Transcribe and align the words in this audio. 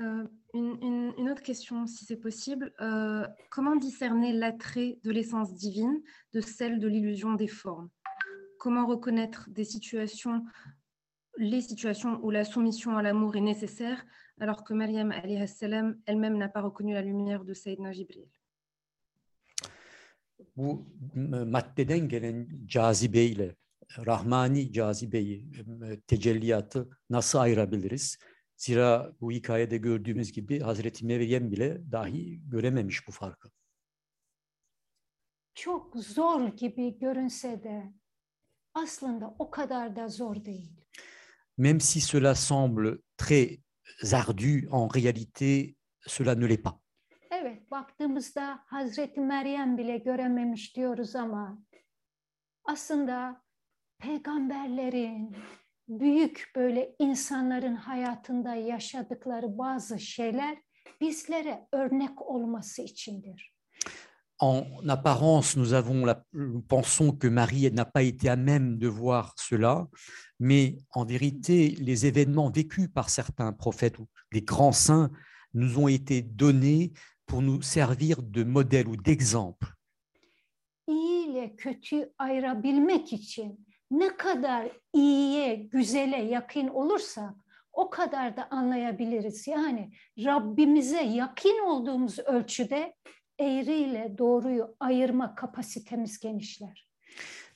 Euh, 0.00 0.24
une, 0.54 1.28
autre 1.30 1.42
question, 1.42 1.86
si 1.86 2.04
c'est 2.04 2.16
possible. 2.16 2.72
Euh, 2.80 3.26
comment 3.50 3.76
discerner 3.76 4.32
l'attrait 4.32 4.98
de 5.02 5.10
l'essence 5.10 5.54
divine 5.54 6.00
de 6.32 6.40
celle 6.40 6.78
de 6.78 6.88
l'illusion 6.88 7.34
des 7.34 7.48
formes? 7.48 7.88
Comment 8.58 8.86
reconnaître 8.86 9.48
les 9.54 9.64
situations 9.64 10.44
où 12.22 12.30
la 12.30 12.44
soumission 12.44 12.96
à 12.96 13.02
l'amour 13.02 13.36
est 13.36 13.40
nécessaire, 13.40 14.04
alors 14.40 14.64
que 14.64 14.74
alayhi 14.74 15.48
salam 15.48 15.96
elle-même 16.06 16.36
n'a 16.36 16.48
pas 16.48 16.60
reconnu 16.60 16.94
la 16.94 17.02
lumière 17.02 17.44
de 17.44 17.54
Sayyidina 17.54 17.92
Jibril? 17.92 18.26
Bu 20.56 20.84
maddeden 21.24 22.08
gelen 22.08 22.48
cazibeyle, 22.66 23.56
rahmani 24.06 24.72
cazibeyi, 24.72 25.46
tecelliyatı 26.06 26.88
nasıl 27.10 27.38
ayırabiliriz? 27.38 28.18
Zira 28.58 29.12
bu 29.20 29.32
hikayede 29.32 29.76
gördüğümüz 29.76 30.32
gibi 30.32 30.60
Hazreti 30.60 31.06
Meryem 31.06 31.50
bile 31.50 31.92
dahi 31.92 32.40
görememiş 32.48 33.08
bu 33.08 33.12
farkı. 33.12 33.50
Çok 35.54 35.96
zor 35.96 36.48
gibi 36.48 36.98
görünse 36.98 37.62
de 37.62 37.92
aslında 38.74 39.36
o 39.38 39.50
kadar 39.50 39.96
da 39.96 40.08
zor 40.08 40.44
değil. 40.44 40.84
Même 41.58 41.80
si 41.80 42.00
cela 42.00 42.34
semble 42.34 42.98
très 43.16 43.58
ardu, 44.12 44.68
en 44.72 44.88
réalité, 44.88 45.76
cela 46.06 46.34
ne 46.34 46.48
l'est 46.48 46.62
pas. 46.62 46.74
Evet, 47.30 47.70
baktığımızda 47.70 48.64
Hazreti 48.66 49.20
Meryem 49.20 49.78
bile 49.78 49.98
görememiş 49.98 50.76
diyoruz 50.76 51.16
ama 51.16 51.62
aslında 52.64 53.42
peygamberlerin, 53.98 55.36
büyük 55.88 56.52
böyle 56.56 56.94
insanların 56.98 57.74
hayatında 57.74 58.54
yaşadıkları 58.54 59.58
bazı 59.58 59.98
şeyler 59.98 60.58
bizlere 61.00 61.66
örnek 61.72 62.22
olması 62.22 62.82
içindir. 62.82 63.54
En 64.40 64.88
apparence, 64.88 65.56
nous, 65.60 65.72
avons 65.72 66.06
la- 66.06 66.24
nous 66.32 66.62
pensons 66.68 67.18
que 67.18 67.28
Marie 67.28 67.72
n'a 67.72 67.84
pas 67.84 68.02
été 68.02 68.28
à 68.30 68.36
même 68.36 68.78
de 68.78 68.86
voir 68.88 69.34
cela, 69.36 69.88
mais 70.38 70.76
en 70.94 71.04
vérité, 71.04 71.70
les 71.86 72.06
événements 72.06 72.48
vécus 72.56 72.88
par 72.94 73.10
certains 73.10 73.52
prophètes 73.52 73.98
ou 73.98 74.06
des 74.32 74.42
grands 74.42 74.72
saints 74.86 75.10
nous 75.54 75.78
ont 75.80 75.88
été 75.88 76.22
donnés 76.22 76.92
pour 77.26 77.42
nous 77.42 77.62
servir 77.62 78.22
de 78.22 78.44
modèle 78.44 78.86
ou 78.86 78.96
d'exemple. 78.96 79.66
İyi 80.88 81.26
ile 81.28 81.56
kötüyü 81.56 82.12
ayırabilmek 82.18 83.12
için 83.12 83.66
ne 83.90 84.16
kadar 84.16 84.68
iyiye, 84.94 85.54
güzele 85.56 86.16
yakın 86.22 86.68
olursak 86.68 87.34
o 87.72 87.90
kadar 87.90 88.36
da 88.36 88.48
anlayabiliriz. 88.50 89.46
Yani 89.46 89.90
Rabbimize 90.24 91.02
yakın 91.02 91.66
olduğumuz 91.66 92.18
ölçüde 92.18 92.94
eğri 93.38 93.74
ile 93.74 94.14
doğruyu 94.18 94.76
ayırma 94.80 95.34
kapasitemiz 95.34 96.18
genişler. 96.20 96.88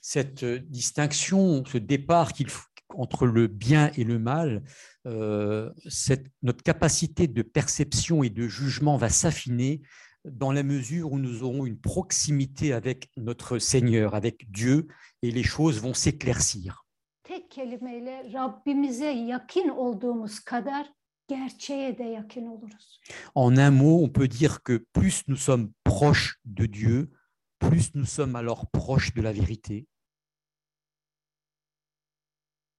Cette 0.00 0.72
distinction, 0.72 1.64
ce 1.64 1.78
départ 1.88 2.32
qu'il 2.32 2.48
faut- 2.48 2.68
entre 2.94 3.26
le 3.26 3.46
bien 3.60 3.90
et 3.96 4.04
le 4.08 4.18
mal, 4.18 4.62
euh, 5.06 5.70
cette- 5.88 6.30
notre 6.42 6.62
capacité 6.62 7.26
de 7.36 7.42
perception 7.42 8.22
et 8.24 8.30
de 8.36 8.48
jugement 8.48 8.98
va 9.00 9.08
s'affiner 9.08 9.80
dans 10.24 10.52
la 10.52 10.62
mesure 10.62 11.12
où 11.12 11.18
nous 11.18 11.42
aurons 11.42 11.66
une 11.66 11.78
proximité 11.78 12.72
avec 12.72 13.10
notre 13.16 13.58
Seigneur, 13.58 14.14
avec 14.14 14.50
Dieu, 14.50 14.88
et 15.22 15.30
les 15.30 15.42
choses 15.42 15.80
vont 15.80 15.94
s'éclaircir. 15.94 16.84
Tek 17.22 17.50
kelimeyle 17.50 18.32
Rabbimize 18.32 19.12
yakın 19.12 19.68
olduğumuz 19.68 20.40
kadar 20.40 20.86
gerçeğe 21.28 21.98
de 21.98 22.04
yakın 22.04 22.46
oluruz. 22.46 23.00
En 23.34 23.56
un 23.56 23.70
mot, 23.70 24.02
on 24.02 24.08
peut 24.08 24.28
dire 24.28 24.62
que 24.64 24.84
plus 24.92 25.22
nous 25.28 25.40
sommes 25.40 25.70
proches 25.84 26.36
de 26.44 26.66
Dieu, 26.66 27.10
plus 27.58 27.94
nous 27.94 28.06
sommes 28.06 28.36
alors 28.36 28.66
proches 28.70 29.14
de 29.14 29.22
la 29.22 29.32
vérité. 29.32 29.86